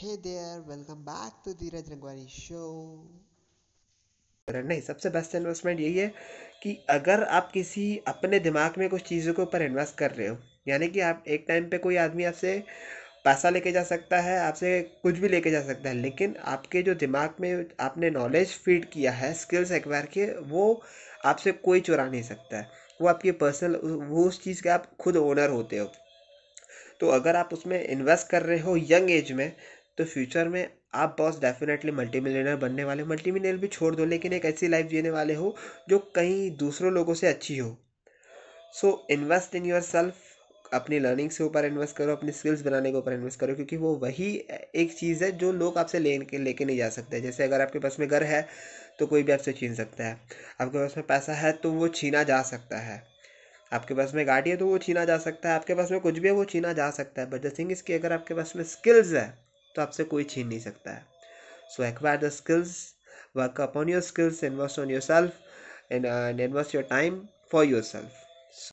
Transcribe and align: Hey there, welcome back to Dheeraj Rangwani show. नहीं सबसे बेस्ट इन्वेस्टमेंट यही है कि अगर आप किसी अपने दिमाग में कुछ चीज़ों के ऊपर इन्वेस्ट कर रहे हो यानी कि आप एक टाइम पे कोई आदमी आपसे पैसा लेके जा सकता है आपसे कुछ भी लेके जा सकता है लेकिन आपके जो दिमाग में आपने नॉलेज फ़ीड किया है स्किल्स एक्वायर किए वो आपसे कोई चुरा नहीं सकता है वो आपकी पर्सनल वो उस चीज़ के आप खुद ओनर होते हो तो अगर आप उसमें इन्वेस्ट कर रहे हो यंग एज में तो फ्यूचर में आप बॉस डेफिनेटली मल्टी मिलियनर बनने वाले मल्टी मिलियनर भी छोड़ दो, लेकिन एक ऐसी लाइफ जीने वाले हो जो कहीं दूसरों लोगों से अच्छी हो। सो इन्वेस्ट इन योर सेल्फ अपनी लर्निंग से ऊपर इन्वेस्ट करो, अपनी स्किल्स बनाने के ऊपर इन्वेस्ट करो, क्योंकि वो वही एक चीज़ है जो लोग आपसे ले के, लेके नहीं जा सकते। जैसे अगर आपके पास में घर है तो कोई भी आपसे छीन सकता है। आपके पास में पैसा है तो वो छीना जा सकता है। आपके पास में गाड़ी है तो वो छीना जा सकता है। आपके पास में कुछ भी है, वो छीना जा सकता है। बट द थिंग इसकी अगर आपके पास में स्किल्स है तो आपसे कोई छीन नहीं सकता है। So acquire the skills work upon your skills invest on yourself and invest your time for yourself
Hey 0.00 0.16
there, 0.16 0.60
welcome 0.60 1.02
back 1.02 1.42
to 1.42 1.52
Dheeraj 1.52 1.86
Rangwani 1.88 2.26
show. 2.28 2.72
नहीं 4.48 4.80
सबसे 4.80 5.10
बेस्ट 5.10 5.34
इन्वेस्टमेंट 5.34 5.80
यही 5.80 5.98
है 5.98 6.08
कि 6.62 6.76
अगर 6.90 7.22
आप 7.36 7.50
किसी 7.52 7.84
अपने 8.08 8.38
दिमाग 8.40 8.74
में 8.78 8.88
कुछ 8.88 9.02
चीज़ों 9.02 9.34
के 9.34 9.42
ऊपर 9.42 9.62
इन्वेस्ट 9.62 9.96
कर 9.98 10.10
रहे 10.10 10.26
हो 10.28 10.36
यानी 10.68 10.88
कि 10.88 11.00
आप 11.02 11.24
एक 11.28 11.44
टाइम 11.48 11.68
पे 11.68 11.78
कोई 11.78 11.96
आदमी 11.96 12.24
आपसे 12.24 12.52
पैसा 13.24 13.50
लेके 13.50 13.72
जा 13.72 13.82
सकता 13.84 14.20
है 14.20 14.38
आपसे 14.40 14.80
कुछ 15.02 15.18
भी 15.18 15.28
लेके 15.28 15.50
जा 15.50 15.62
सकता 15.62 15.88
है 15.88 15.94
लेकिन 15.96 16.36
आपके 16.46 16.82
जो 16.82 16.94
दिमाग 16.98 17.40
में 17.40 17.66
आपने 17.80 18.10
नॉलेज 18.12 18.56
फ़ीड 18.64 18.88
किया 18.90 19.12
है 19.14 19.32
स्किल्स 19.36 19.72
एक्वायर 19.72 20.06
किए 20.08 20.32
वो 20.48 20.72
आपसे 21.24 21.52
कोई 21.64 21.80
चुरा 21.80 22.06
नहीं 22.06 22.22
सकता 22.24 22.56
है 22.56 22.68
वो 23.00 23.08
आपकी 23.08 23.30
पर्सनल 23.40 23.80
वो 24.08 24.28
उस 24.28 24.42
चीज़ 24.42 24.62
के 24.62 24.68
आप 24.68 24.90
खुद 25.00 25.16
ओनर 25.18 25.50
होते 25.50 25.78
हो 25.78 25.92
तो 27.00 27.08
अगर 27.10 27.36
आप 27.36 27.48
उसमें 27.52 27.82
इन्वेस्ट 27.82 28.28
कर 28.28 28.42
रहे 28.42 28.58
हो 28.58 28.76
यंग 28.76 29.10
एज 29.10 29.32
में 29.32 29.50
तो 29.98 30.04
फ्यूचर 30.04 30.48
में 30.48 30.68
आप 30.94 31.14
बॉस 31.18 31.40
डेफिनेटली 31.40 31.90
मल्टी 31.90 32.20
मिलियनर 32.20 32.56
बनने 32.56 32.84
वाले 32.84 33.04
मल्टी 33.04 33.32
मिलियनर 33.32 33.58
भी 33.58 33.66
छोड़ 33.66 33.94
दो, 33.94 34.04
लेकिन 34.04 34.32
एक 34.32 34.44
ऐसी 34.44 34.68
लाइफ 34.68 34.86
जीने 34.86 35.10
वाले 35.10 35.34
हो 35.34 35.54
जो 35.88 35.98
कहीं 36.14 36.50
दूसरों 36.56 36.92
लोगों 36.92 37.14
से 37.14 37.26
अच्छी 37.26 37.56
हो। 37.58 37.76
सो 38.72 39.06
इन्वेस्ट 39.10 39.54
इन 39.54 39.66
योर 39.66 39.80
सेल्फ 39.80 40.14
अपनी 40.74 40.98
लर्निंग 40.98 41.30
से 41.30 41.44
ऊपर 41.44 41.64
इन्वेस्ट 41.64 41.96
करो, 41.96 42.12
अपनी 42.12 42.32
स्किल्स 42.32 42.62
बनाने 42.62 42.90
के 42.90 42.96
ऊपर 42.96 43.12
इन्वेस्ट 43.12 43.40
करो, 43.40 43.54
क्योंकि 43.54 43.76
वो 43.76 43.94
वही 43.96 44.32
एक 44.74 44.92
चीज़ 44.92 45.24
है 45.24 45.30
जो 45.32 45.52
लोग 45.52 45.78
आपसे 45.78 45.98
ले 45.98 46.16
के, 46.18 46.38
लेके 46.38 46.64
नहीं 46.64 46.76
जा 46.76 46.88
सकते। 46.88 47.20
जैसे 47.20 47.44
अगर 47.44 47.60
आपके 47.60 47.78
पास 47.78 47.96
में 48.00 48.08
घर 48.08 48.22
है 48.22 48.46
तो 48.98 49.06
कोई 49.06 49.22
भी 49.22 49.32
आपसे 49.32 49.52
छीन 49.52 49.74
सकता 49.74 50.04
है। 50.04 50.20
आपके 50.60 50.78
पास 50.78 50.94
में 50.96 51.06
पैसा 51.06 51.32
है 51.34 51.52
तो 51.52 51.72
वो 51.72 51.88
छीना 51.88 52.22
जा 52.22 52.42
सकता 52.42 52.78
है। 52.78 53.02
आपके 53.72 53.94
पास 53.94 54.12
में 54.14 54.26
गाड़ी 54.26 54.50
है 54.50 54.56
तो 54.56 54.66
वो 54.66 54.78
छीना 54.78 55.04
जा 55.04 55.18
सकता 55.18 55.48
है। 55.48 55.54
आपके 55.54 55.74
पास 55.74 55.90
में 55.90 56.00
कुछ 56.00 56.18
भी 56.18 56.28
है, 56.28 56.34
वो 56.34 56.44
छीना 56.44 56.72
जा 56.72 56.90
सकता 56.90 57.22
है। 57.22 57.30
बट 57.30 57.46
द 57.46 57.52
थिंग 57.58 57.72
इसकी 57.72 57.92
अगर 57.92 58.12
आपके 58.12 58.34
पास 58.34 58.52
में 58.56 58.64
स्किल्स 58.64 59.12
है 59.12 59.45
तो 59.76 59.82
आपसे 59.82 60.04
कोई 60.04 60.24
छीन 60.24 60.46
नहीं 60.48 60.60
सकता 60.60 60.90
है। 60.90 61.04
So 61.70 61.82
acquire 61.84 62.20
the 62.20 62.28
skills 62.32 62.76
work 63.36 63.60
upon 63.60 63.88
your 63.88 64.00
skills 64.02 64.44
invest 64.44 64.78
on 64.78 64.90
yourself 65.00 65.92
and 65.92 66.40
invest 66.40 66.74
your 66.74 66.84
time 66.90 67.20
for 67.52 67.64
yourself 67.84 68.25